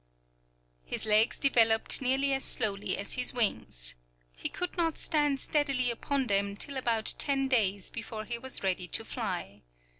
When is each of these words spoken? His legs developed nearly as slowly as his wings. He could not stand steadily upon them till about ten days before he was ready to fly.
His 0.83 1.05
legs 1.05 1.37
developed 1.37 2.01
nearly 2.01 2.33
as 2.33 2.43
slowly 2.43 2.97
as 2.97 3.13
his 3.13 3.35
wings. 3.35 3.93
He 4.35 4.49
could 4.49 4.75
not 4.75 4.97
stand 4.97 5.39
steadily 5.39 5.91
upon 5.91 6.25
them 6.25 6.55
till 6.57 6.75
about 6.75 7.13
ten 7.19 7.47
days 7.47 7.91
before 7.91 8.25
he 8.25 8.39
was 8.39 8.63
ready 8.63 8.87
to 8.87 9.05
fly. 9.05 9.61